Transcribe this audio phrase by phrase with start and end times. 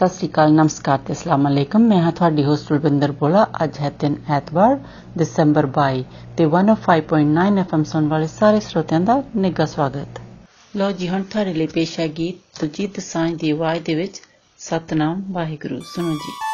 [0.00, 3.90] ਸਤਿ ਸ੍ਰੀ ਅਕਾਲ, ਨਮਸਕਾਰ ਤੇ ਅਸਲਾਮ ਅਲੈਕਮ। ਮੈਂ ਹਾਂ ਤੁਹਾਡੀ ਹੋਸਟ ਰੁਬਿੰਦਰ ਬੋਲਾ ਅੱਜ ਹੈ
[4.00, 4.78] ਦਿਨ ਐਤਵਾਰ,
[5.18, 6.04] ਦਸੰਬਰ 22
[6.36, 10.20] ਤੇ 105.9 ਐਫਐਮ ਸੁਣ ਵਾਲੇ ਸਾਰੇ ਸਰੋਤਿਆਂ ਦਾ ਨਿੱਘਾ ਸਵਾਗਤ।
[10.76, 14.22] ਲੋ ਜੀ, ਹੁਣ ਤੁਹਾਡੇ ਲਈ ਪੇਸ਼ ਹੈ ਗੀਤ ਤੁਜੀਤ ਸਾਂਝ ਦੀ ਆਵਾਜ਼ ਦੇ ਵਿੱਚ,
[14.58, 16.49] ਸਤਨਾਮ ਵਾਹਿਗੁਰੂ। ਸੁਣੋ ਜੀ।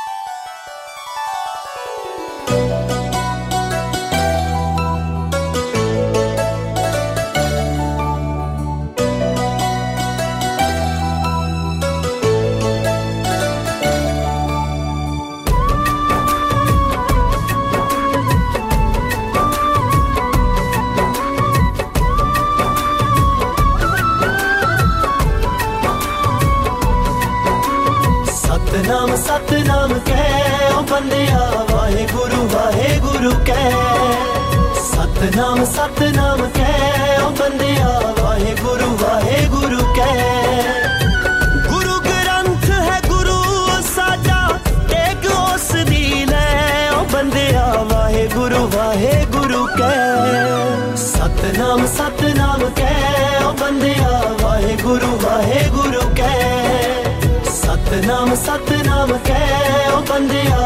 [58.56, 60.65] सतनाम कह बंदिया।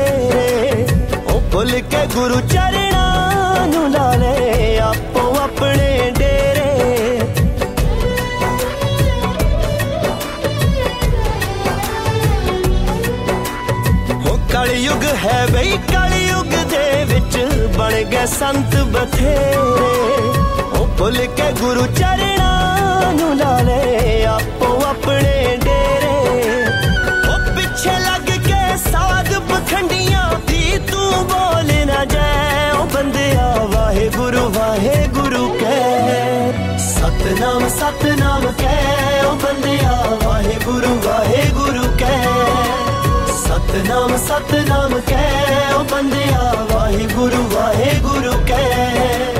[0.00, 0.86] ਬਥੇਰੇ
[1.26, 6.68] ਉਹ ਭੁੱਲ ਕੇ ਗੁਰੂ ਚਰਣਾ ਨੂੰ ਲਾ ਲੈ, ਆਪੋ ਆਪਣੇ ਡੇਰੇ।
[14.26, 17.38] ਉਹ ਕਲਯੁਗ ਹੈ ਬਈ, ਕਲਯੁਗ ਦੇ ਵਿੱਚ
[17.76, 19.58] ਬਣ ਗਏ ਸੰਤ ਬਥੇਰੇ।
[20.80, 24.26] ਉਹ ਭੁੱਲ ਕੇ ਗੁਰੂ ਚਰਣਾ ਨੂੰ ਲਾ ਲੈ
[34.30, 39.92] गुरु वाहे, गुरु कह। सतनाम सतनाम कह। ओ बंदिया,
[40.28, 42.22] वाहे, गुरु वाहे, गुरु कह।
[43.32, 49.39] सतनाम सतनाम कै ओ बंदिया, वाहे, गुरु वाहे, गुरु कह।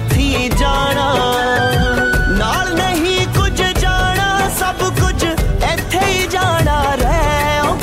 [0.21, 1.05] नहीं जाना,
[2.39, 4.27] नाल नहीं कुछ जाना,
[4.57, 7.21] सब कुछ इथे ही जाना। रे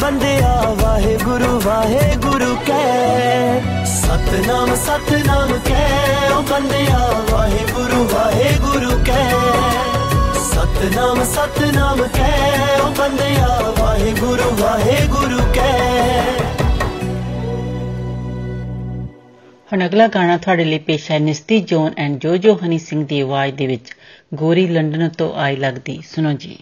[0.03, 5.83] बंदिया वाहे गुरु वाहे गुरु कह। सतनाम सतनाम कै
[6.29, 7.03] ओ बंदिया
[7.33, 9.35] वाहे गुरु वाहे गुरु कह।
[10.47, 12.33] सतनाम सतनाम कै
[12.79, 16.28] ओ बंदिया वाहे गुरु वाहे गुरु कह।
[19.73, 23.55] ਹੁਣ ਅਗਲਾ ਗਾਣਾ ਤੁਹਾਡੇ ਲਈ ਪੇਸ਼ ਹੈ ਨਿਸਤੀ ਜੋਨ ਐਂਡ ਜੋਜੋ ਹਨੀ ਸਿੰਘ ਦੀ ਆਵਾਜ਼
[23.55, 23.93] ਦੇ ਵਿੱਚ
[24.35, 26.59] ਗੋਰੀ ਲੰਡਨ ਤੋਂ ਆਈ ਲੱਗਦੀ ਸੁਣੋ ਜੀ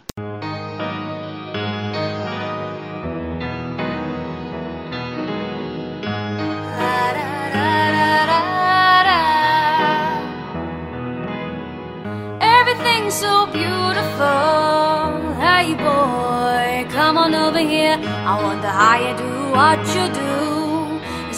[12.48, 15.20] Everything's so beautiful.
[15.42, 17.94] Hey boy, come on over here.
[18.26, 20.45] I wonder how you do what you do.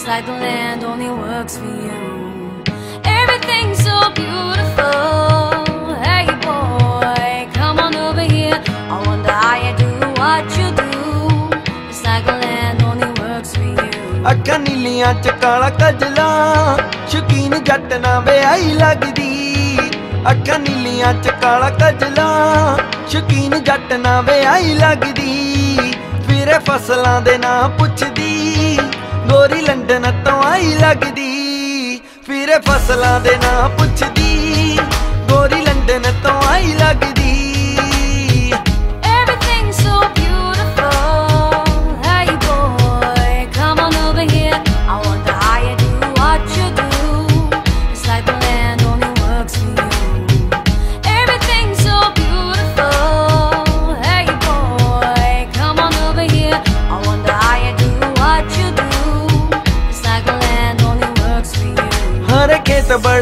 [0.08, 2.62] It's like the land only works for you.
[3.04, 5.96] Everything's so beautiful.
[6.00, 8.56] Hey boy, come on over here.
[8.88, 9.90] I wonder how you do
[10.20, 10.88] what you do.
[11.90, 13.90] It's like the land only works for you.
[14.30, 16.28] ਅੱਖਾਂ ਨੀਲੀਆਂ ਚ ਕਾਲਾ ਕਜਲਾ
[17.10, 19.78] ਸ਼ਕੀਨ ਜੱਟ ਨਾ ਵਿਆਹੀ ਲੱਗਦੀ
[20.30, 22.28] ਅੱਖਾਂ ਨੀਲੀਆਂ ਚ ਕਾਲਾ ਕਜਲਾ
[23.08, 25.92] ਸ਼ਕੀਨ ਜੱਟ ਨਾ ਵਿਆਹੀ ਲੱਗਦੀ
[26.28, 28.57] ਫਿਰੇ ਫਸਲਾਂ ਦੇ ਨਾਂ ਪੁੱਛਦੀ
[29.30, 34.78] ਗੋਰੀ ਲੰਡਨ ਤੋਂ ਆਈ ਲੱਗਦੀ, ਫਿਰੇ ਫਸਲਾਂ ਦੇ ਨਾਂ ਪੁੱਛਦੀ,
[35.30, 37.47] ਗੋਰੀ ਲੰਡਨ ਤੋਂ ਆਈ ਲੱਗਦੀ।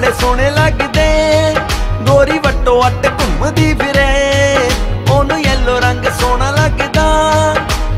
[0.06, 1.55] ਬੜੇ ਸੋਹਣੇ ਲੱਗਦੇ।
[2.03, 4.56] ਗੋਰੀ ਵੱਟੋ ਅੱਟ ਘੁੰਮਦੀ ਫਿਰੇ।
[5.11, 7.06] ਉਹਨੂੰ ਯੈਲੋ ਰੰਗ ਸੋਹਣਾ ਲੱਗਦਾ।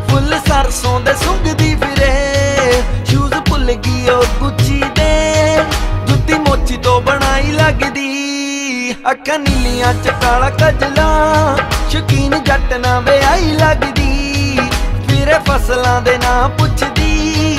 [0.08, 5.56] ਫੁੱਲ ਸਰਸੋਂ ਦੇ ਸੁੰਘਦੀ ਫਿਰੇ। ਸ਼ੂਜ਼ ਭੁੱਲ ਗਈ ਉਹ ਗੁੱਚੀ ਦੇ।
[6.06, 11.08] ਜੁੱਤੀ ਮੋਚੀ ਤੋਂ ਬਣਾਈ ਲੱਗਦੀ। ਅੱਖਾਂ ਨੀਲੀਆਂ ਚ ਕਾਲਾ ਕਜਲਾ।
[11.90, 14.61] ਸ਼ਕੀਨ ਜੱਟ ਨਾ ਵਿਆਹੀ ਲੱਗਦੀ।
[15.08, 17.58] ਫਿਰੇ ਫਸਲਾਂ ਦੇ ਨਾਂ ਪੁੱਛਦੀ।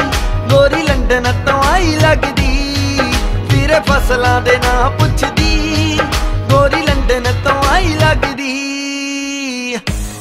[0.49, 2.38] ਗੋਰੀ ਲੰਡਨ ਤੋਂ ਆਈ ਲੱਗਦੀ।
[3.78, 5.98] ਫਿਰੇ ਫਸਲਾਂ ਦੇ ਨਾਂ ਪੁੱਛਦੀ
[6.50, 8.52] ਗੋਰੀ ਲੰਡਨ ਤੋਂ ਆਈ ਲੱਗਦੀ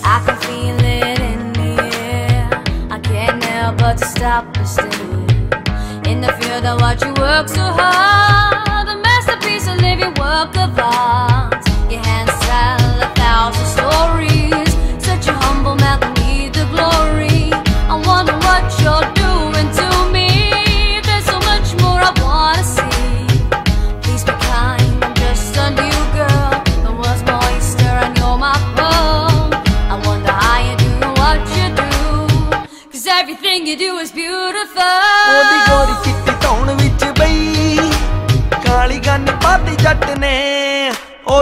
[0.05, 2.57] I can feel it in the air.
[2.95, 6.11] I can't help but to stop and stare.
[6.11, 8.91] In the field, I watch you work so hard.
[8.95, 11.71] A masterpiece, a living work of art.
[11.93, 13.76] Your hands tell a thousand stories.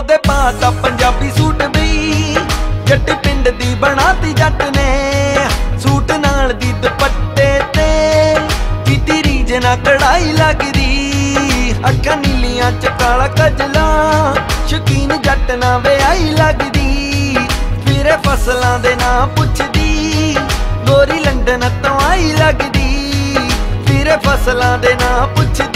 [0.06, 2.34] ਉਹਦੇ ਪਾਤਾ Punjabi suit ਬਈ
[2.86, 5.48] ਜੱਟ ਪਿੰਡ ਦੀ ਬਣਾਤੀ ਜੱਟ ਨੇ।
[5.82, 7.86] Suit ਨਾਲ ਦੀ ਦੁਪੱਟੇ ਤੇ
[8.86, 13.86] ਕੀਤੀ ਰੀਜ ਨਾ ਕੜਾਈ ਲੱਗਦੀ। ਅੱਖਾਂ ਨੀਲੀਆਂ ਚ ਕਾਲਾ ਕਜਲਾ,
[14.68, 17.36] ਸ਼ਕੀਨ ਜੱਟ ਨਾ ਵਿਆਹੀ ਲੱਗਦੀ।
[17.86, 20.36] ਫਿਰੇ ਫਸਲਾਂ ਦੇ ਨਾਂ ਪੁੱਛਦੀ,
[20.86, 23.50] ਗੋਰੀ ਲੰਡਨ ਤੋਂ ਆਈ ਲੱਗਦੀ।
[23.86, 25.75] ਫਿਰੇ ਫਸਲਾਂ ਦੇ ਨਾਂ ਪੁੱਛਦੀ।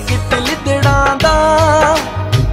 [0.00, 1.96] ਗਿੱਟ ਲਿਦੜਾਂ ਦਾ।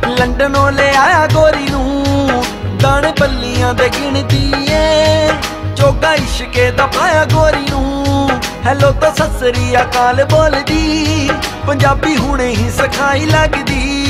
[0.08, 2.44] ਲੰਡਨੋਂ ਲੈ ਆਇਆ ਗੋਰੀ ਨੂੰ।
[2.82, 5.30] ਦਾਣੇ ਬੱਲੀਆਂ ਦੇ ਗਿਣਦੀ ਏ।
[5.78, 8.30] ਚੋਗਾ ਇਸ਼ਕੇ ਦਾ ਪਾਇਆ ਗੋਰੀ ਨੂੰ।
[8.66, 11.30] ਹੈਲੋ ਤਾਂ ਸਸਰੀ ਅਕਾਲ ਬੋਲਦੀ।
[11.68, 14.06] ਪੰਜਾਬੀ ਹੁਣੇ ਹੀ ਸਿਖਾਈ ਲੱਗਦੀ।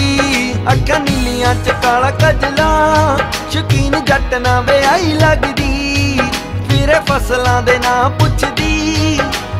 [0.73, 3.17] ਅੱਖਾਂ ਨੀਲੀਆਂ ਚ ਕਾਲਾ ਕਜਲਾ।
[3.51, 6.21] ਸ਼ਕੀਨ ਜੱਟ ਨਾ ਵਿਆਹੀ ਲੱਗਦੀ।
[6.69, 9.19] ਫਿਰੇ ਫਸਲਾਂ ਦੇ ਨਾਂ ਪੁੱਛਦੀ।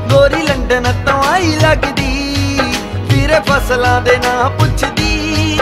[0.09, 1.98] ਗੋਰੀ ਲੰਡਨ ਤੋਂ ਆਈ ਲੱਗਦੀ।
[3.29, 5.59] ਫਿਰੇ ਫਸਲਾਂ ਦੇ ਨਾਂ ਪੁੱਛਦੀ।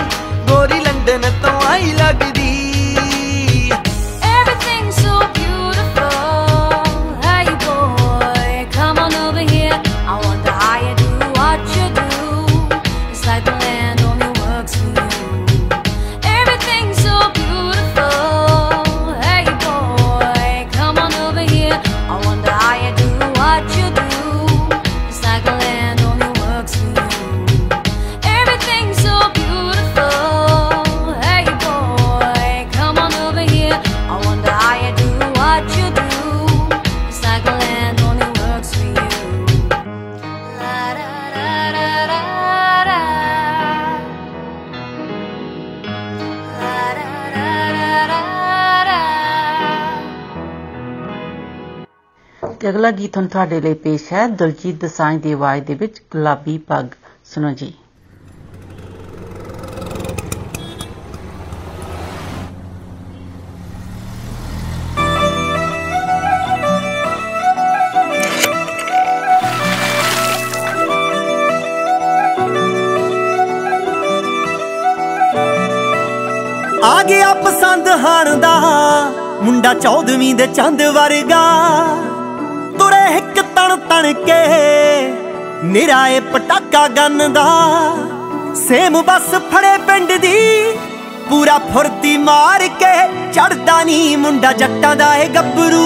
[0.50, 2.57] ਗੋਰੀ ਲੰਡਨ ਤੋਂ ਆਈ ਲੱਗਦੀ।
[53.18, 56.86] ਹੁਣ ਤੁਹਾਡੇ ਲਈ ਪੇਸ਼ ਹੈ ਦਲਜੀਤ ਦਸਾਂਝ ਦੀ ਆਵਾਜ਼ ਦੇ ਵਿੱਚ ਗੁਲਾਬੀ ਪੱਗ।
[57.26, 57.74] ਸੁਣੋ ਜੀ।
[76.84, 78.60] ਆ ਗਿਆ ਪਸੰਦ ਹਾਣ ਦਾ,
[79.42, 81.44] ਮੁੰਡਾ 14ਵੀਂ ਦੇ ਚੰਦ ਵਰਗਾ।
[82.88, 84.36] ਤੁਰੇ ਇੱਕ ਤਣ ਤਣ ਕੇ।
[85.64, 87.46] ਨਿਰਾਏ ਪਟਾਕਾ ਗੰਨ ਦਾ।
[88.56, 90.36] ਸੇਮ ਬਸ ਫੜੇ ਪਿੰਡ ਦੀ।
[91.30, 92.94] ਪੂਰਾ ਫੁਰਤੀ ਮਾਰ ਕੇ
[93.34, 95.86] ਚੜਦਾ ਨਹੀਂ ਮੁੰਡਾ ਜੱਟਾਂ ਦਾ ਏ ਗੱਭਰੂ।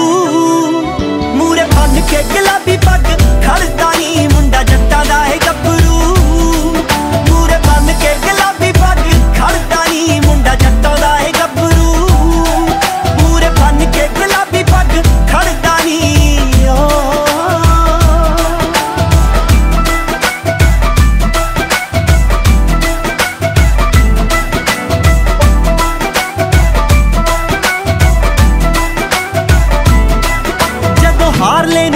[1.34, 3.04] ਮੂਰੇ ਬੰਨ ਕੇ ਗੁਲਾਬੀ ਪੱਗ
[3.46, 5.91] ਖੜਦਾ ਨਹੀਂ ਮੁੰਡਾ ਜੱਟਾਂ ਦਾ ਏ ਗੱਭਰੂ।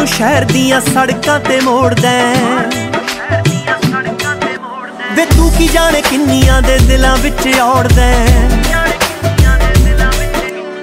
[0.07, 2.69] ਹਾਰਲੇ ਨੂੰ ਸ਼ਹਿਰ ਦੀਆਂ ਸੜਕਾਂ ਤੇ ਮੋੜਦਾ ਹੈ।
[5.17, 8.49] ਵੇ ਤੂੰ ਕੀ ਜਾਣੇ ਕਿੰਨੀਆਂ ਦੇ ਦਿਲਾਂ ਵਿੱਚ ਔੜਦਾ ਹੈ।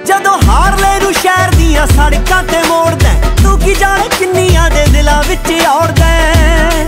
[0.06, 5.22] ਜਦੋਂ ਹਾਰਲੇ ਨੂੰ ਸ਼ਹਿਰ ਦੀਆਂ ਸੜਕਾਂ ਤੇ ਮੋੜਦਾ ਹੈ, ਤੂੰ ਕੀ ਜਾਣੇ ਕਿੰਨੀਆਂ ਦੇ ਦਿਲਾਂ
[5.28, 6.86] ਵਿੱਚ ਔੜਦਾ ਹੈ।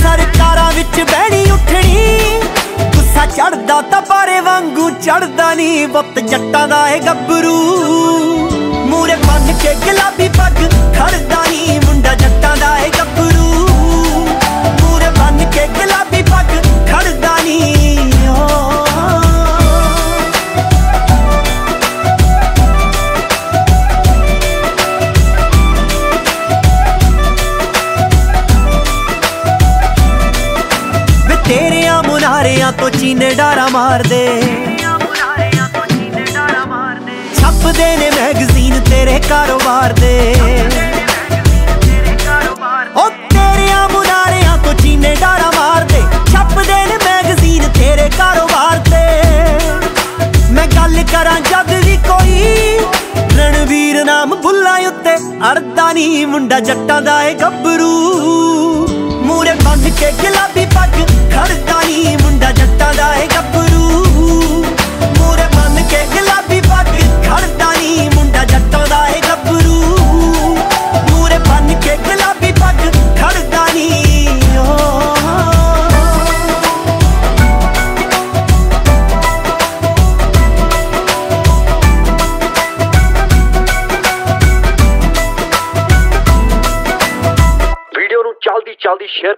[0.00, 2.40] ਸਰਕਾਰਾਂ ਵਿੱਚ ਬਹਿਣੀ ਉੱਠਣੀ
[2.96, 8.15] ਗੁੱਸਾ ਚੜਦਾ ਤਾਂ ਬਾਰੇ ਵਾਂਗੂ ਚੜਦਾ ਨਹੀਂ ਬੱਤ ਜੱਟਾਂ ਦਾ ਏ ਗੱਭਰੂ ਮੂਰੇ ਬੰਨ
[9.66, 10.58] ਕੇ ਗੁਲਾਬੀ ਪੱਗ
[10.96, 13.66] ਖੜਦਾ ਨਹੀਂ ਮੁੰਡਾ ਜੱਟਾਂ ਦਾ ਏ ਗੱਭਰੂ
[14.82, 16.52] ਮੂਰੇ ਬੰਨ ਕੇ ਗੁਲਾਬੀ ਪੱਗ
[16.90, 17.96] ਖੜਦਾ ਨਹੀਂ
[31.48, 34.24] ਤੇਰਿਆਂ ਮੁਨਾਰਿਆਂ ਤੋਂ ਚੀਨੇ ਡਾਰਾ ਮਾਰਦੇ।
[37.34, 38.05] ਛਪਦੇ ਨੇ
[38.90, 40.36] ਤੇਰੇ ਕਾਰੋਬਾਰ ਦੇ।
[42.96, 46.02] ਉਹ ਤੇਰਿਆਂ ਮੁਨਾਰਿਆਂ ਤੋਂ ਚੀਨੇ ਡਾਰਾ ਮਾਰਦੇ।
[46.32, 49.02] ਛਪਦੇ ਨੇ ਮੈਗਜ਼ੀਨ ਤੇਰੇ ਕਾਰੋਬਾਰ ਤੇ।
[50.52, 52.78] ਮੈਂ ਗੱਲ ਕਰਾਂ ਜਦ ਵੀ ਕੋਈ।
[53.38, 55.16] ਰਣਵੀਰ ਨਾਮ ਬੁੱਲਾਂ ਉੱਤੇ
[55.50, 57.92] ਅੜਦਾ ਨਹੀਂ ਮੁੰਡਾ ਜੱਟਾਂ ਦਾ ਏ ਗੱਭਰੂ।
[59.24, 61.00] ਮੂਰੇ ਬੰਨ ਕੇ ਗੁਲਾਬੀ ਪੱਗ
[61.32, 63.55] ਖੜਦਾ ਨਹੀਂ ਮੁੰਡਾ ਜੱਟਾਂ ਦਾ ਏ ਗੱਭਰੂ।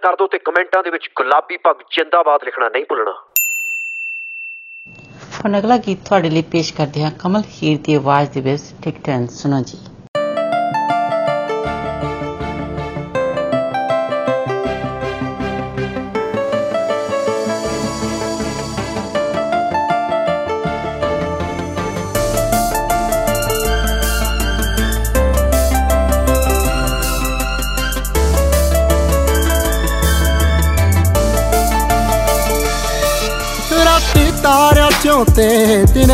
[0.09, 3.13] ਕਰ ਦਿਓ ਤੇ ਕਮੈਂਟਾਂ ਦੇ ਵਿੱਚ ਗੁਲਾਬੀ ਪੱਗ ਜਿੰਦਾਬਾਦ ਲਿਖਣਾ ਨਹੀਂ ਭੁੱਲਣਾ।
[5.39, 8.95] ਹੁਣ ਅਗਲਾ ਗੀਤ ਤੁਹਾਡੇ ਲਈ ਪੇਸ਼ ਕਰਦੇ ਹਾਂ ਕਮਲ ਹੀਰ ਦੀ ਆਵਾਜ਼ ਦੇ ਵਿੱਚ ਟਿਕ
[9.05, 9.79] ਟੈਨ ਸੁਣੋ ਜੀ।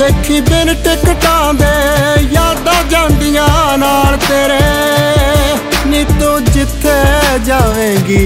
[0.00, 4.60] ਦੇਖੀ ਬਿਨ ਟਿਕਟਾਂ ਦੇ, ਯਾਦਾਂ ਜਾਂਦੀਆਂ ਨਾਲ ਤੇਰੇ।
[5.86, 6.94] ਨੀ ਤੂੰ ਜਿੱਥੇ
[7.44, 8.24] ਜਾਵੇਂਗੀ,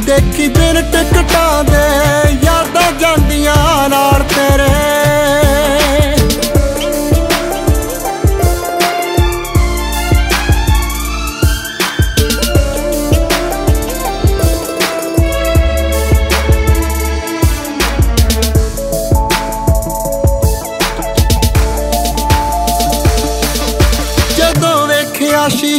[0.00, 4.68] ਦੇਖੀ ਬਿਨ ਟਿਕਟਾਂ ਦੇ, ਯਾਦਾਂ ਜਾਂਦੀਆਂ ਨਾਲ ਤੇਰੇ।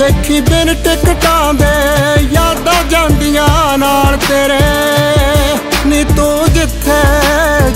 [0.00, 1.66] ਦੇਖੀ ਬਿਨ ਟਿਕਟਾਂ ਦੇ,
[2.32, 4.60] ਯਾਦਾਂ ਜਾਂਦੀਆਂ ਨਾਲ ਤੇਰੇ।
[5.86, 7.00] ਨੀ ਤੂੰ ਜਿੱਥੇ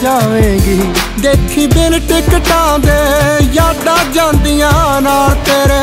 [0.02, 0.80] ਜਾਵੇਂਗੀ,
[1.20, 2.96] ਦੇਖੀ ਬਿਨ ਟਿਕਟਾਂ ਦੇ,
[3.52, 5.82] ਯਾਦਾਂ ਜਾਂਦੀਆਂ ਨਾਲ ਤੇਰੇ।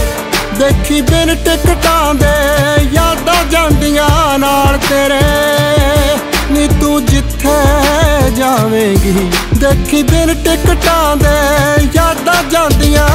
[0.61, 5.21] ਦੇਖੀ ਬਿਨ ਟਿਕਟਾਂ ਦੇ, ਯਾਦਾਂ ਜਾਂਦੀਆਂ ਨਾਲ ਤੇਰੇ।
[6.51, 7.55] ਨੀ ਤੂੰ ਜਿੱਥੇ
[8.35, 13.07] ਜਾਵੇਂਗੀ, ਦੇਖੀ ਬਿਨ ਟਿਕਟਾਂ ਦੇ, ਯਾਦਾਂ ਜਾਂਦੀਆਂ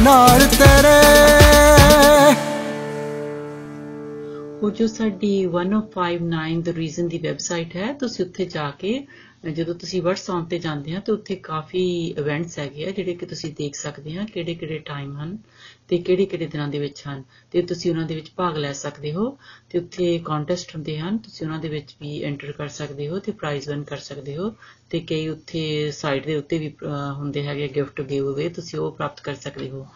[0.00, 0.98] ਨਾਲ ਤੇਰੇ।
[4.62, 9.06] ਉਹ ਜੋ ਸਾਡੀ 1059 ਦ ਰੀਜ਼ਨ ਦੀ ਵੈਬਸਾਈਟ ਹੈ, ਤੁਸੀਂ ਉੱਥੇ ਜਾ ਕੇ,
[9.52, 13.26] ਜਦੋਂ ਤੁਸੀਂ ਵਰਡ Song ਤੇ ਜਾਂਦੇ ਆ, ਤੇ ਉੱਥੇ ਕਾਫੀ ਇਵੈਂਟਸ ਹੈਗੇ ਆ, ਜਿਹੜੇ ਕਿ
[13.26, 15.38] ਤੁਸੀਂ ਦੇਖ ਸਕਦੇ ਆ ਕਿਹੜੇ ਕਿਹੜੇ ਟਾਈਮ ਹਨ।
[15.88, 17.22] ਤੇ ਕਿਹੜੇ ਕਿਹੜੇ ਦਿਨਾਂ ਦੇ ਵਿੱਚ ਹਨ?
[17.50, 19.38] ਤੇ ਤੁਸੀਂ ਉਹਨਾਂ ਦੇ ਵਿੱਚ ਭਾਗ ਲੈ ਸਕਦੇ ਹੋ
[19.70, 23.32] ਤੇ ਉੱਥੇ ਕੰਟੈਸਟ ਹੁੰਦੇ ਹਨ। ਤੁਸੀਂ ਉਹਨਾਂ ਦੇ ਵਿੱਚ ਵੀ ਐਂਟਰ ਕਰ ਸਕਦੇ ਹੋ ਤੇ
[23.32, 24.50] ਪ੍ਰਾਈਜ਼ ਵਿਨ ਕਰ ਸਕਦੇ ਹੋ।
[24.90, 28.92] ਤੇ ਕਈ ਉੱਥੇ ਸਾਈਟ ਦੇ ਉੱਤੇ ਵੀ ਅਹ, ਹੁੰਦੇ ਹੈਗੇ ਗਿਫਟ ਗਿਵ ਅਵੇ ਤੁਸੀਂ ਉਹ
[28.92, 29.86] ਪ੍ਰਾਪਤ ਕਰ ਸਕਦੇ ਹੋ।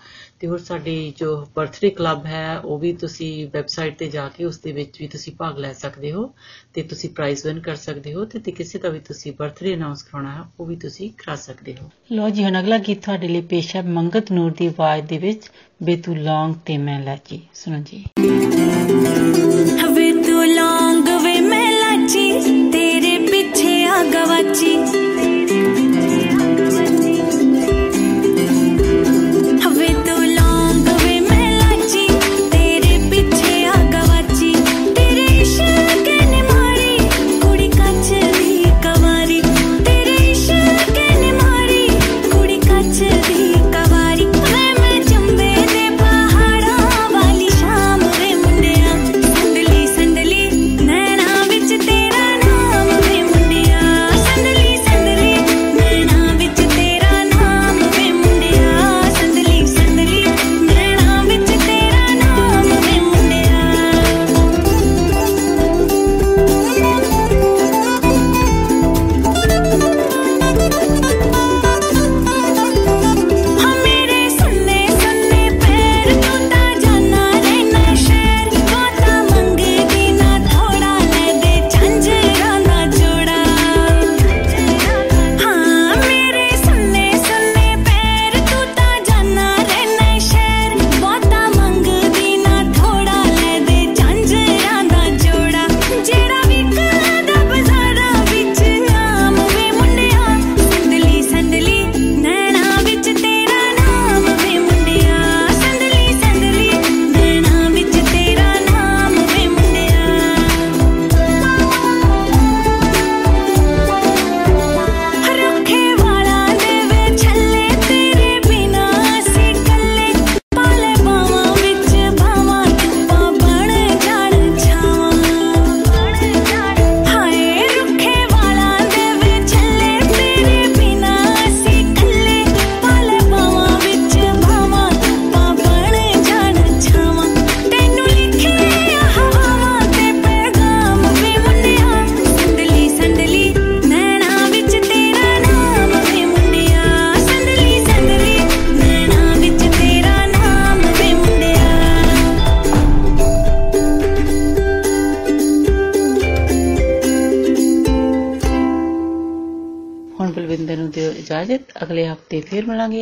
[0.40, 4.58] ਤੇ ਹੋਰ ਸਾਡੀ ਜੋ ਬਰਥਡੇ ਕਲੱਬ ਹੈ ਉਹ ਵੀ ਤੁਸੀਂ ਵੈਬਸਾਈਟ ਤੇ ਜਾ ਕੇ ਉਸ
[4.58, 6.34] ਦੇ ਵਿੱਚ ਵੀ ਤੁਸੀਂ ਭਾਗ ਲੈ ਸਕਦੇ ਹੋ
[6.74, 10.02] ਤੇ ਤੁਸੀਂ ਪ੍ਰਾਈਜ਼ ਵਿਨ ਕਰ ਸਕਦੇ ਹੋ ਤੇ ਤੇ ਕਿਸੇ ਦਾ ਵੀ ਤੁਸੀਂ ਬਰਥਡੇ ਅਨਾਉਂਸ
[10.02, 13.40] ਕਰਾਉਣਾ ਹੈ ਉਹ ਵੀ ਤੁਸੀਂ ਕਰਾ ਸਕਦੇ ਹੋ। ਲੋ ਜੀ ਹੁਣ ਅਗਲਾ ਗੀਤ ਤੁਹਾਡੇ ਲਈ
[13.40, 15.50] ਪੇਸ਼ ਹੈ ਮੰਗਤ ਨੂਰ ਦੀ ਆਵਾਜ਼ ਦੇ ਵਿੱਚ
[15.82, 18.04] ਬੇਤੂ ਲੌਂਗ ਤੇ ਮੈਂ ਲਾਚੀ ਸੁਣੋ ਜੀ।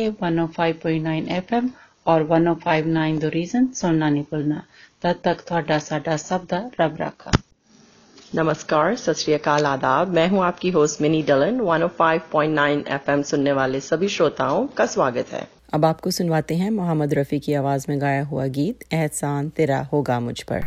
[0.00, 1.66] ਮਿਲਾਂਗੇ 105.9 FM
[2.06, 4.60] ਔਰ 1059 ਦ ਰੀਜ਼ਨ ਸੁਣਨਾ ਨਹੀਂ ਭੁੱਲਣਾ
[5.02, 7.32] ਤਦ ਤੱਕ ਤੁਹਾਡਾ ਸਾਡਾ ਸਭ ਦਾ ਰੱਬ ਰਾਖਾ
[8.36, 12.64] नमस्कार सत श्री अकाल आदाब मैं हूं आपकी होस्ट मिनी डलन 105.9
[12.96, 17.56] एफएम सुनने वाले सभी श्रोताओं का स्वागत है अब आपको सुनवाते हैं मोहम्मद रफ़ी की
[17.60, 20.66] आवाज़ में गाया हुआ गीत एहसान तेरा होगा मुझ पर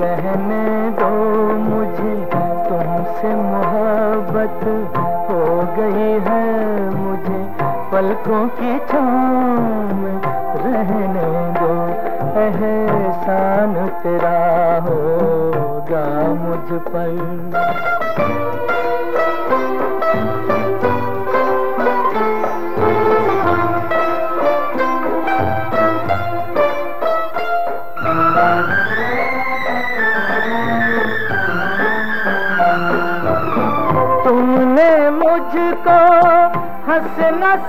[0.00, 1.10] कहने दो
[1.56, 2.14] मुझे,
[2.68, 4.60] तुमसे मोहब्बत
[5.30, 5.42] हो
[5.76, 6.46] गई है
[6.94, 7.42] मुझे।
[7.92, 8.78] पलकों की
[9.92, 10.20] में
[10.64, 11.28] रहने
[11.60, 11.74] दो,
[12.40, 14.38] एहसान तेरा
[14.82, 17.12] होगा मुझ पर।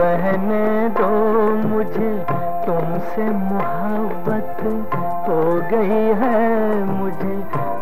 [0.00, 1.08] बहने दो
[1.68, 2.12] मुझे,
[2.66, 4.62] तुमसे मोहब्बत
[5.28, 7.36] हो गई है मुझे।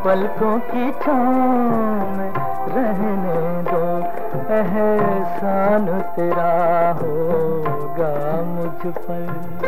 [0.05, 2.33] पलकों की छाँव में
[2.69, 3.85] रहने दो,
[4.55, 6.53] एहसान तेरा
[7.03, 9.59] होगा मुझ पर।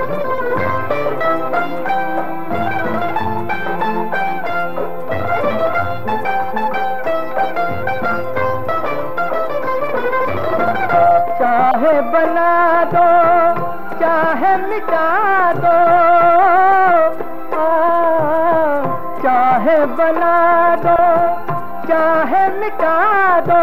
[21.90, 22.96] चाहे मिटा
[23.40, 23.62] दो,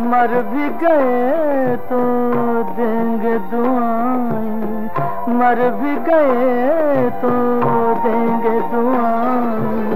[0.00, 2.00] मर भी गए तो
[2.76, 4.90] देंगे दुआएँ।
[5.38, 7.30] मर भी गए तो
[8.04, 9.88] देंगे दुआएँ।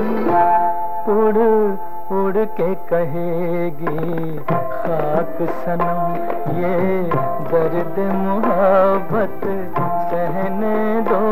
[1.16, 1.42] उड़
[2.12, 6.00] उड़ के कहेगी, खाक सनम,
[6.58, 7.02] ये
[7.52, 9.40] दर्द मोहब्बत
[10.10, 11.31] सहने दो।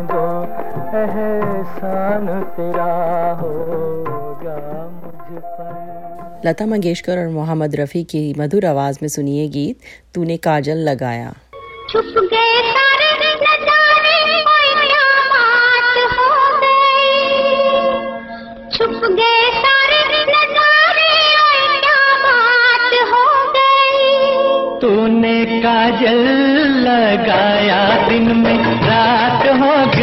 [1.01, 2.91] एहसान तेरा
[3.41, 4.57] होगा
[4.95, 9.77] मुझ पर। लता मंगेशकर और मोहम्मद रफ़ी की मधुर आवाज़ में सुनिए गीत
[10.15, 11.33] तूने काजल लगाया।
[11.89, 16.29] छुप गए सारे नजारे कोई क्या बात हो
[16.63, 17.09] गई।
[18.77, 23.25] छुप गए सारे नजारे कोई क्या बात हो
[23.57, 26.21] गई। तूने काजल
[26.87, 30.00] लगाया दिन में रात हो गई।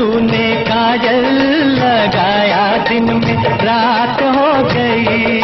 [0.00, 1.24] तूने काजल
[1.68, 5.40] लगाया दिन में रात हो गई।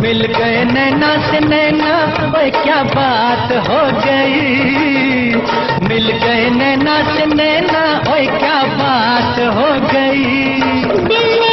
[0.00, 5.34] मिल गए नैना से नैना वो क्या बात हो गई।
[5.88, 11.49] मिल गए नैना से नैना, ओए क्या बात हो गई।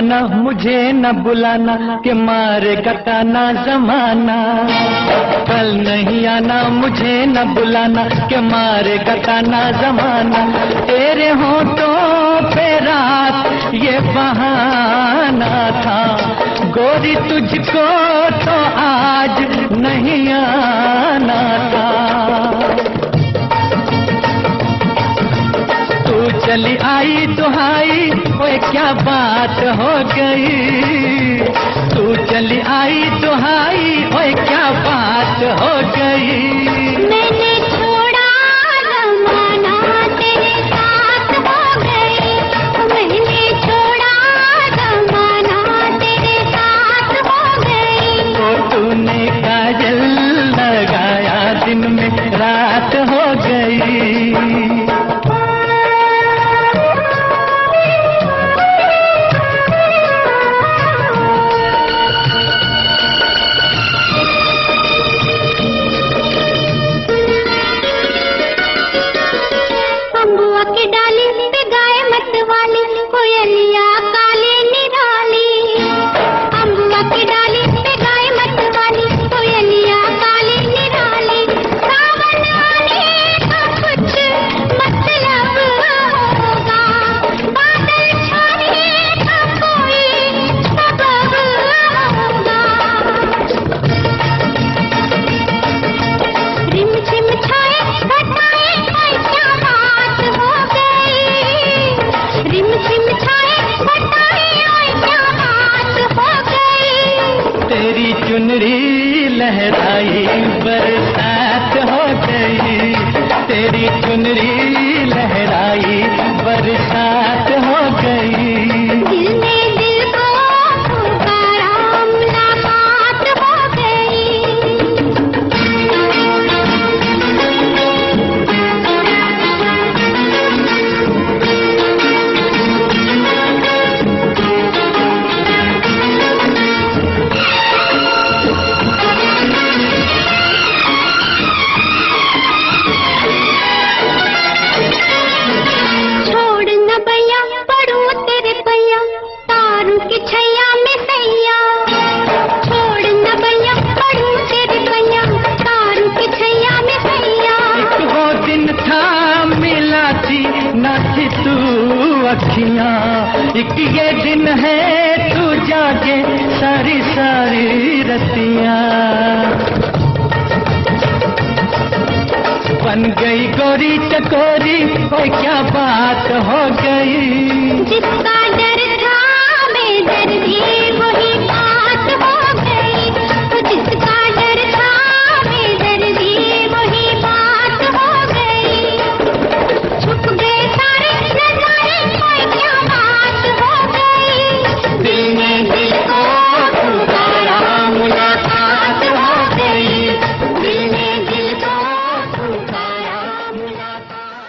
[0.00, 4.68] नहीं मुझे न बुलाना, के मारे कटाना जमाना।
[5.44, 10.46] कल नहीं आना, मुझे न बुलाना, के मारे कटाना जमाना।
[10.80, 16.16] तेरे होठों पे रात, ये बहाना था।
[16.64, 21.40] गोरी तुझको तो आज नहीं आना
[21.72, 22.10] था।
[26.02, 31.38] तू चली आई दुहाई ओए क्या बात हो गई?
[31.94, 36.59] तू चली आई दुहाई ओए क्या बात हो गई?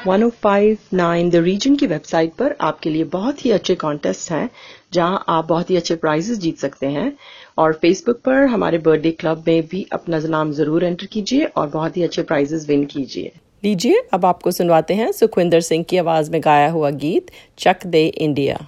[0.08, 4.50] 1059 द रीजन की वेबसाइट पर आपके लिए बहुत ही अच्छे कॉन्टेस्ट हैं,
[4.94, 7.12] जहाँ आप बहुत ही अच्छे प्राइजेस जीत सकते हैं।
[7.58, 11.98] और फेसबुक पर हमारे बर्थडे क्लब में भी अपना नाम ज़रूर एंटर कीजिए और बहुत
[11.98, 13.32] ही अच्छे प्राइजेस विन कीजिए।
[13.64, 18.06] लीजिए, अब आपको सुनवाते हैं सुखविंदर सिंह की आवाज़ में गाया हुआ गीत चक दे
[18.08, 18.66] इंडिया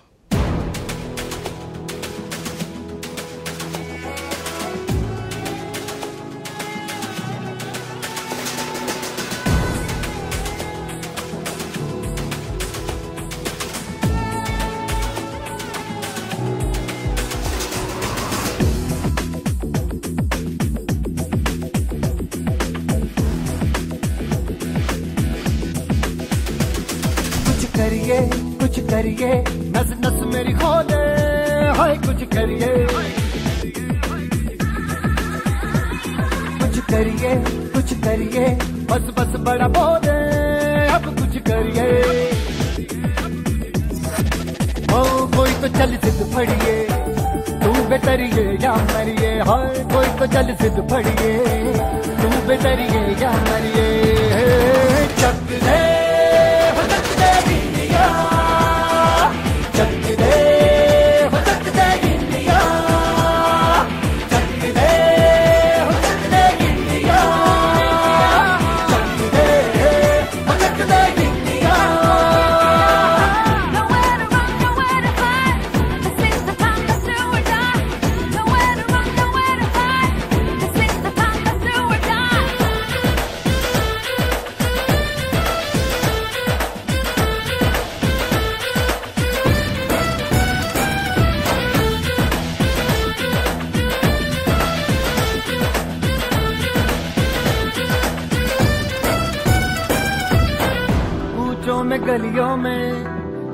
[102.06, 103.04] गलियों में,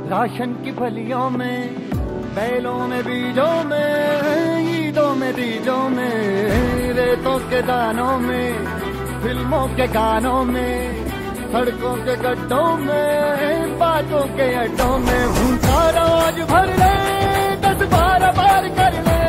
[0.09, 1.75] राशन की फलियों में,
[2.35, 8.53] बैलों में, बीजों में, ईदों में बीजों में, रेतों के दानों में,
[9.21, 11.05] फ़िल्मों के गानों में,
[11.51, 16.95] सड़कों के गड्ढों में, बातों के अड्डों में भूखा रोज भर ले,
[17.65, 19.21] दस बारह बार कर ले,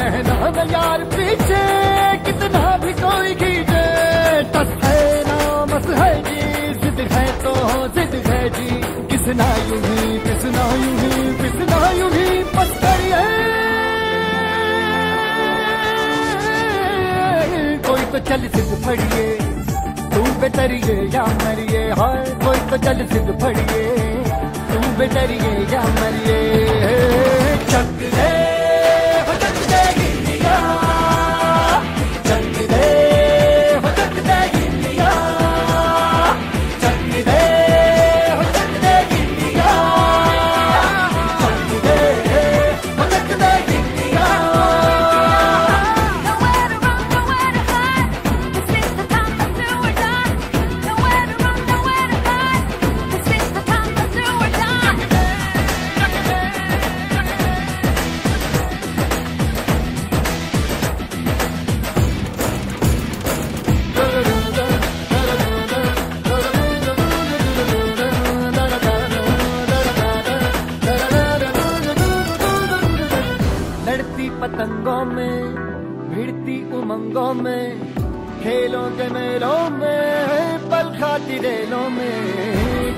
[0.00, 1.64] रहना यार पीछे,
[2.24, 3.53] कितना भी कोई खींचे
[8.48, 8.68] जी
[9.10, 12.42] किसना यूँ ही किसना यूँ ही किसना यूँ ही
[12.84, 13.22] करिए
[17.86, 19.26] कोई तो चल सिद्ध फड़िए,
[20.14, 23.84] तू बेतरिए या मरिए, हाय, कोई तो चल सिद्ध फड़िए,
[24.70, 26.38] तू बेतरिए या मरिए।
[27.72, 28.43] चक हो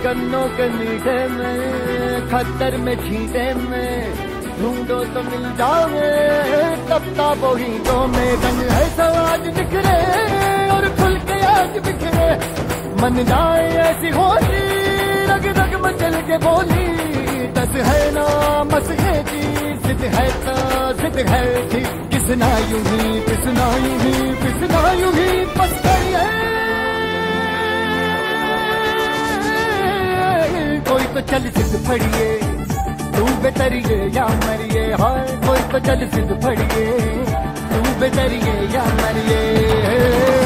[0.06, 3.94] गन्नों के मीठे में खतर में छीटे में,
[4.58, 6.10] ढूंढो तो मिल जाओगे
[6.90, 9.96] तब ताबो ही दो में रंग है सवाज बिखरे
[10.74, 12.28] और खुल के आज बिखरे।
[13.02, 14.62] मन जाए ऐसी होली
[15.32, 16.86] रग रग मचल के बोली
[17.58, 18.26] तस है ना,
[18.72, 19.42] मस है जी
[19.86, 20.56] जिद है तो
[21.02, 21.82] जिद है जी
[22.14, 24.14] किसना यूँ ही किसना यूँ ही
[24.44, 26.55] किसना यूँ ही, बस है।
[30.88, 32.26] कोई तो चल सिद्ध फड़िए,
[33.16, 34.84] तू बेतरिए या मरिए?
[35.00, 36.86] हाय कोई तो चल सिद्ध फड़िए,
[37.70, 40.45] तू बेतरिए या मरिए?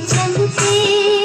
[0.00, 1.21] 曾经。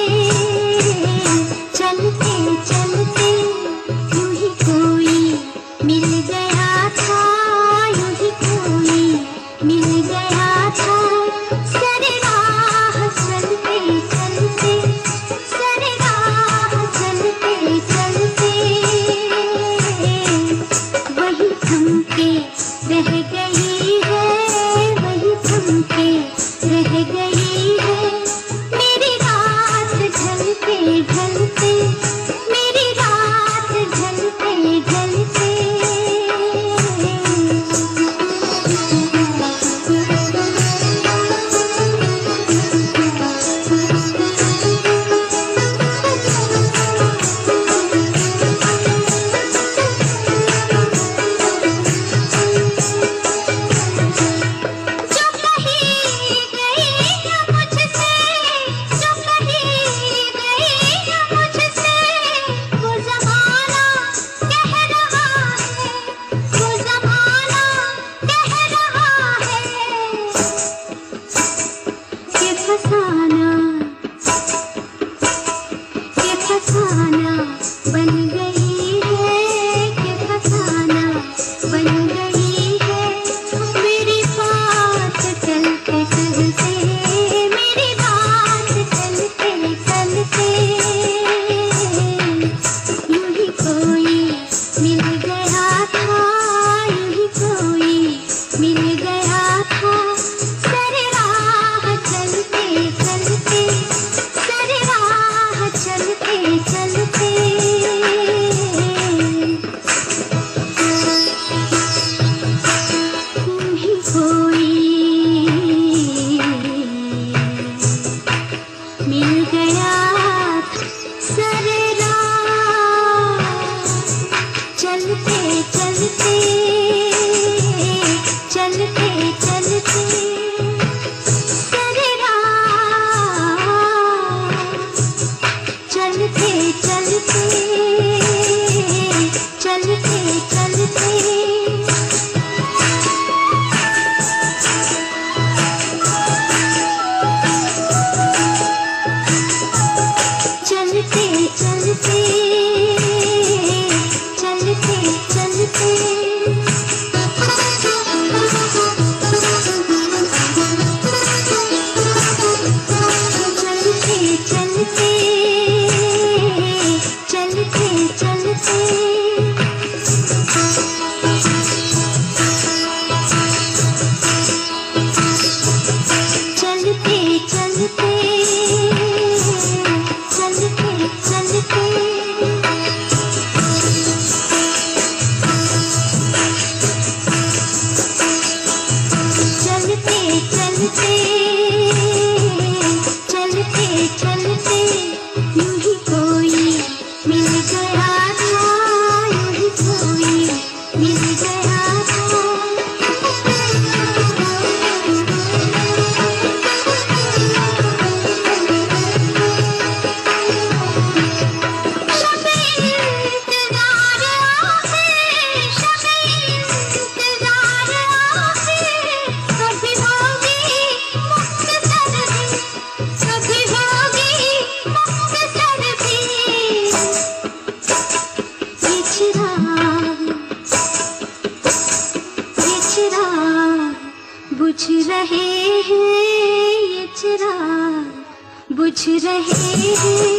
[239.39, 240.36] रहे हैं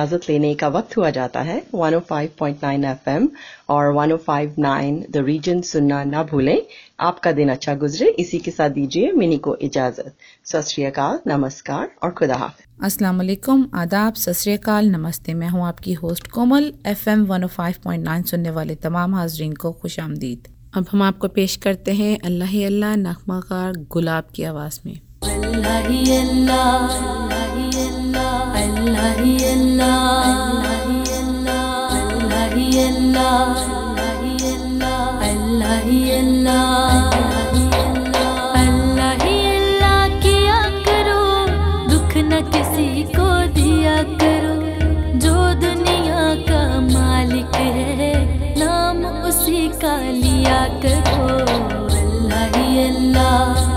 [0.00, 3.28] इजाज़त लेने का वक्त हुआ जाता है। 105.9 एफएम
[3.68, 6.62] और 105.9 द रीजन सुनना ना भूलें।
[7.00, 12.36] आपका दिन अच्छा गुजरे। इसी के साथ दीजिए मिनी को इजाज़त। सत नमस्कार और खुदा
[12.36, 18.74] हाफ़ अस्सलाम वालेकुम। आदाब। सत नमस्ते। मैं हूँ आपकी होस्ट कोमल। एफएम 105.9 सुनने वाले
[18.80, 23.40] तमाम हाजरीन को खुश आमदीद। अब हम आपको पेश करते हैं अल्लाह अल्लाह नखमा
[23.90, 25.86] गुलाब की आवाज़ में। अल्लाह
[26.20, 27.29] अल्लाह।
[28.60, 30.24] अल्लाह अल्लाह
[31.20, 31.60] अल्लाह
[32.86, 33.50] अल्लाह
[35.28, 35.74] अल्लाह
[39.22, 41.22] ही अल्लाह किया करो
[41.92, 44.54] दुख न किसी को दिया करो
[45.24, 45.34] जो
[45.64, 48.12] दुनिया का मालिक है
[48.62, 51.28] नाम उसी का लिया करो
[52.00, 53.69] अल्लाह ही अल्लाह।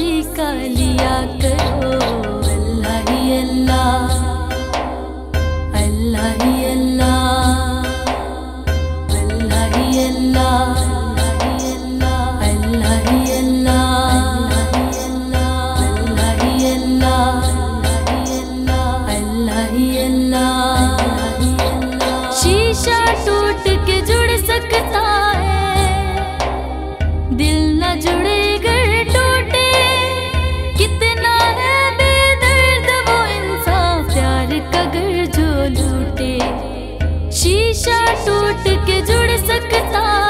[0.00, 2.19] खुशी का लिया करो।
[40.00, 40.29] love.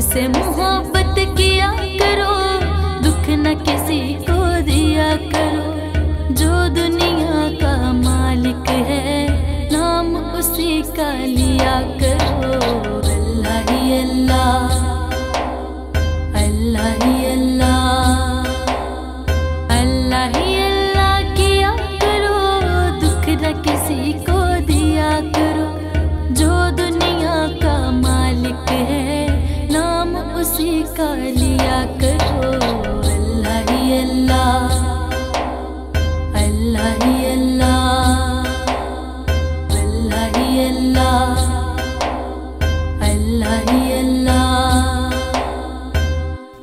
[0.00, 1.53] से मोहब्बत की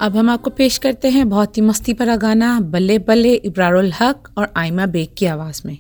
[0.02, 4.30] अब हम आपको पेश करते हैं बहुत ही मस्ती भरा गाना, बल्ले बल्ले इब्रारुल हक
[4.38, 5.78] और आयमा बेग की आवाज़ में।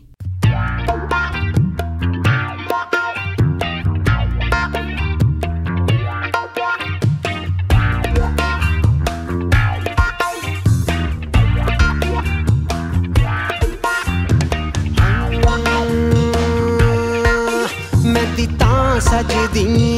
[19.02, 19.91] सजदी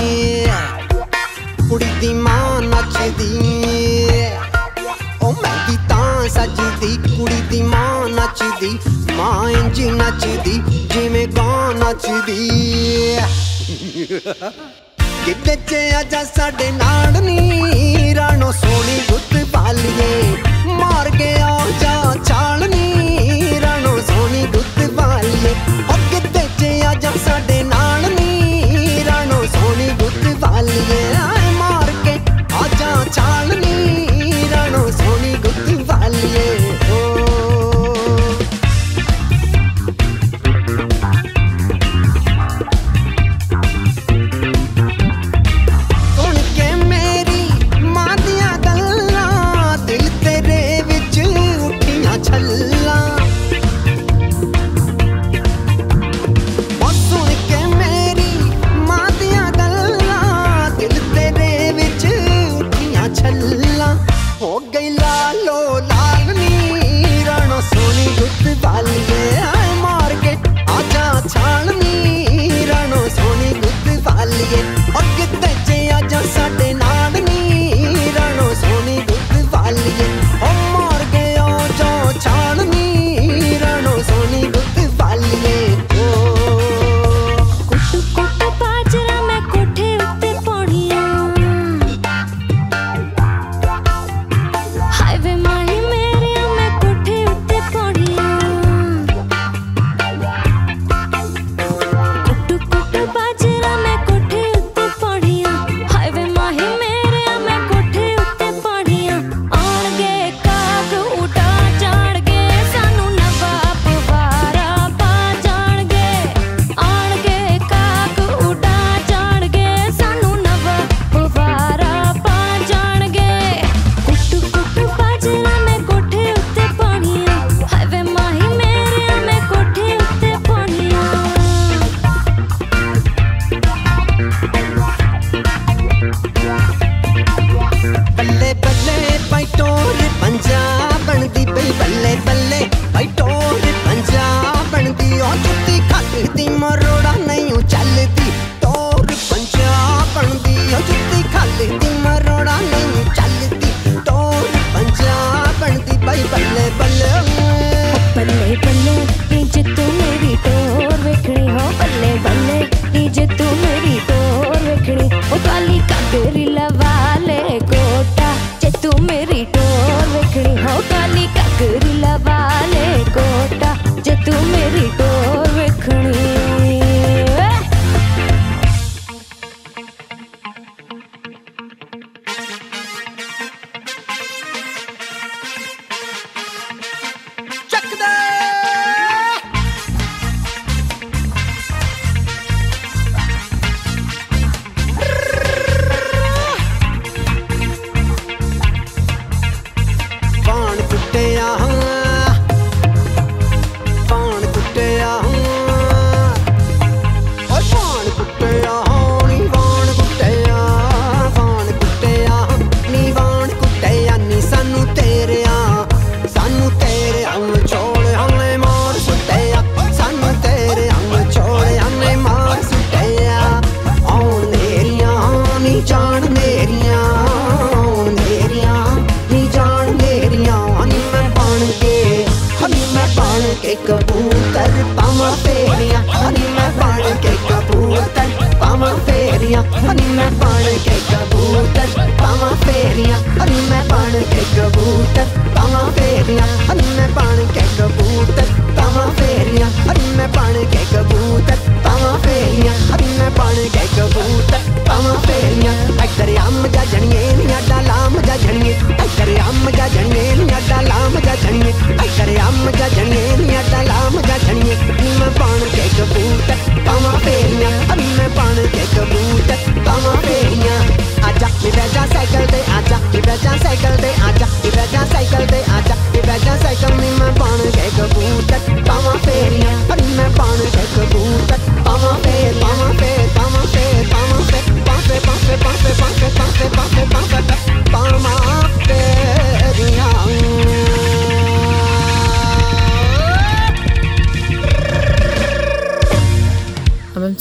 [9.24, 10.54] ਮਾਂ ਇੰਜ ਨੱਚਦੀ,
[10.94, 12.48] ਜਿਵੇਂ ਗਾਂ ਨੱਚਦੀ?
[15.26, 20.36] ਕਿੱਡੇ ਚ ਆਜਾ ਸਾਡੇ ਨਾਲ ਨੀ, ਰਾਣੋ ਸੋਹਣੀ ਗੁੱਤ ਪਾਲੀਏ
[20.80, 25.54] ਮਾਰ ਕੇ ਆ ਜਾ ਛਾਲਨੀ ਰਾਣੋ ਸੋਹਣੀ ਗੁੱਤ ਪਾਲੀਏ
[25.90, 31.04] ਓ ਕਿੱਡੇ ਚ ਆਜਾ ਸਾਡੇ ਨਾਲ ਨੀ, ਰਾਣੋ ਸੋਹਣੀ ਗੁੱਤ ਪਾਲੀਏ
[31.60, 32.20] ਮਾਰ ਕੇ
[32.54, 33.63] ਆ ਜਾ ਛਾਲਨੀ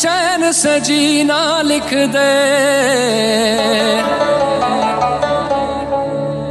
[0.00, 2.30] चैन से जीना लिख दे।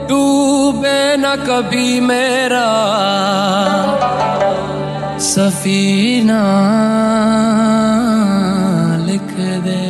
[0.09, 2.67] डूबे न कभी मेरा
[5.19, 6.41] सफीना
[9.07, 9.33] लिख
[9.65, 9.81] दे।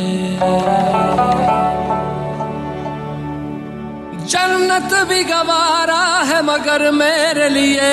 [4.26, 7.92] जन्नत भी गवारा है मगर मेरे लिए।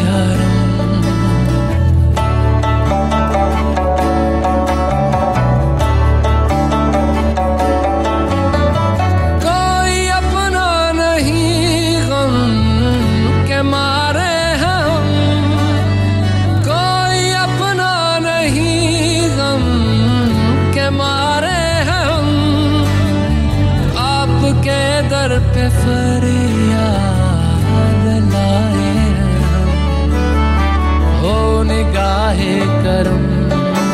[32.31, 33.23] निगाहे करम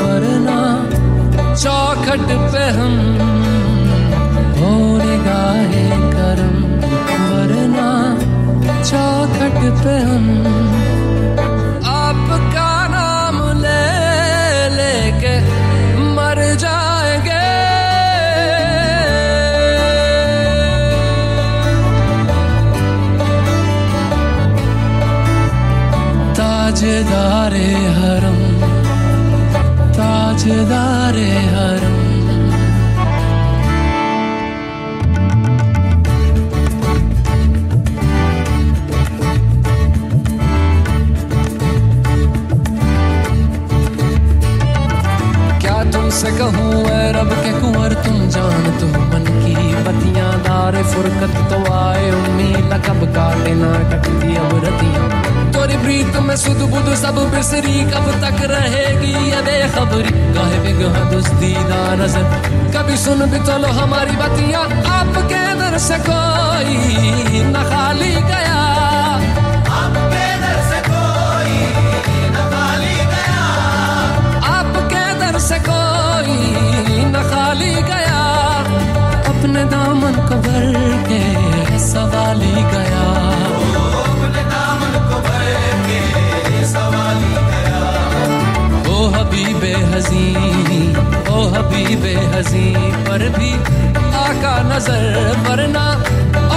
[0.02, 0.58] वरना
[1.62, 2.94] चौखट पे हम
[30.48, 31.96] ताजदारे हरम
[45.88, 46.30] तुमसे
[47.16, 49.54] रब के कुंवर, तुम जान तुम मन की
[49.86, 55.07] बतियाँ दारे फुरकत तो आए, उम्मीद कब काटे ना कटती अब रतियाँ।
[55.98, 59.14] प्रीत में सुध बुध सब बिसरी कब तक रहेगी?
[59.30, 62.26] ये बेखबरी गाहे बिगह दुस्तीदा नज़र।
[62.76, 64.60] कभी सुन भी तो लो हमारी बतिया,
[64.98, 66.78] आपके दर से कोई
[67.50, 68.62] न खाली गया।
[69.74, 70.58] आपके दर
[75.50, 75.58] से
[77.08, 78.22] न खाली गया।
[79.32, 80.66] अपने दामन को भर
[81.10, 81.22] के
[81.88, 82.87] सवाली गया
[89.28, 90.26] हबीबे हजी
[91.30, 92.68] ओ हबीबे हजी
[93.08, 93.50] पर भी
[94.20, 95.04] आका नज़र
[95.48, 95.84] वरना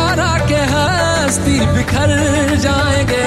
[0.01, 2.14] और आके हस्ती बिखर
[2.64, 3.27] जाएँगे।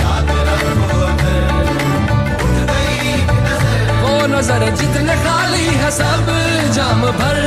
[4.41, 6.29] वो नज़र जितने खाली है सब
[6.73, 7.37] जाम भर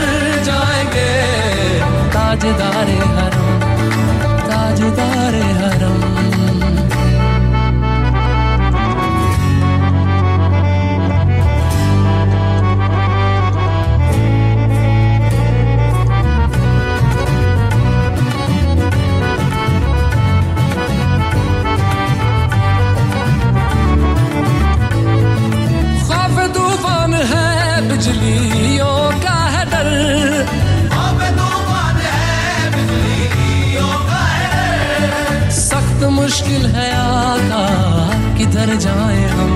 [0.46, 1.10] जाएँगे।
[2.14, 3.48] ताजदारे हरम
[4.46, 6.03] ताजदार हरम
[36.34, 37.58] मुश्किल है आका
[38.38, 39.50] किधर जाए हम?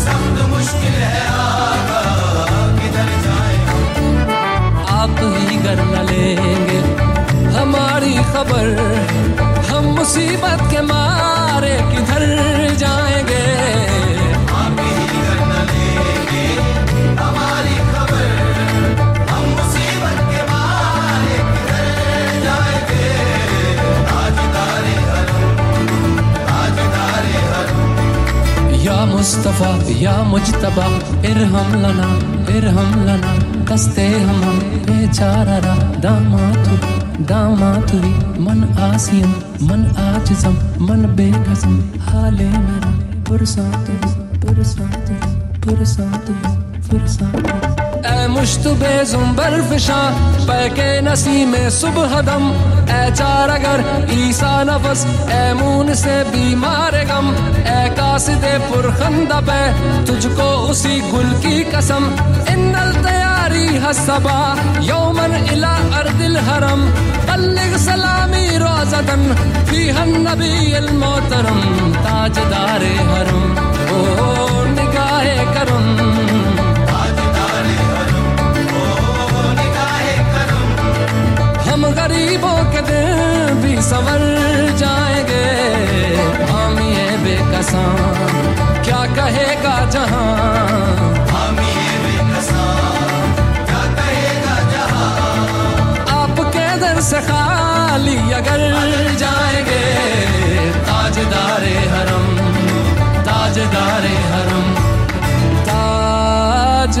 [0.00, 2.02] सख्त मुश्किल है आका
[2.76, 4.30] किधर जाए हम?
[4.98, 6.78] आप ही घर न लेंगे
[7.58, 8.70] हमारी खबर
[9.70, 12.24] हम मुसीबत के मारे किधर
[12.84, 13.42] जाएँगे?
[29.60, 30.84] मुस्तफ़ा या मुजतबा
[31.28, 32.08] इरहम लना
[32.56, 33.32] इरहम लना।
[33.68, 34.40] दस्ते हम
[34.86, 35.58] बेचारा
[36.00, 36.76] दामातु
[37.28, 39.32] दामात हुई मन आसियम,
[39.68, 40.56] मन आजिजम
[40.86, 41.76] मन बेकसम
[42.08, 42.92] हाले मेरा
[43.28, 43.86] पुरसात
[44.40, 45.12] पुरसात
[45.64, 46.26] पुरसात
[46.88, 50.00] पुरसात ए मुश्तबे जुम्बर फिशा
[50.48, 52.52] पैके नसी में सुबह दम।
[52.90, 57.28] ए चार अगर ईसा नफस, ए मून से बीमार गम,
[57.60, 59.60] ए कासिदे पुरखंदा पे,
[60.06, 62.04] तुझको उसी गुल की कसम।
[62.48, 64.38] इन्नल तैयारी हसबा
[64.80, 66.80] यौमन इला अर्दिल हरम।
[67.28, 69.22] बल्लिग सलामी रोजदन
[69.68, 71.60] फ़ी नबी अल मोहतरम,
[71.94, 73.44] ताजदारे हरम।
[73.90, 76.29] ओ निगाहे करम।
[82.30, 84.22] गरीबों के दिन भी संवर
[84.78, 85.46] जाएँगे।
[86.50, 87.90] हम ये बेकसां
[88.86, 90.26] क्या कहेगा जहाँ?
[91.30, 91.56] हम
[93.66, 94.54] क्या कहेगा
[96.18, 98.60] आपके दर से खाली अगर
[99.22, 99.82] जाएँगे।
[100.86, 102.26] ताजदारे हरम
[103.30, 104.66] ताजदारे हरम,
[105.70, 107.00] ताजदारे